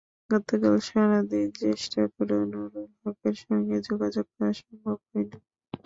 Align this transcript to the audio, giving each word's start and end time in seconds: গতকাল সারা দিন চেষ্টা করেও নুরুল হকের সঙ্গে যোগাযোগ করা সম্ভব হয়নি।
গতকাল 0.29 0.75
সারা 0.87 1.19
দিন 1.31 1.47
চেষ্টা 1.61 2.01
করেও 2.13 2.43
নুরুল 2.51 2.75
হকের 3.01 3.35
সঙ্গে 3.43 3.75
যোগাযোগ 3.87 4.25
করা 4.33 4.51
সম্ভব 4.59 4.97
হয়নি। 5.05 5.37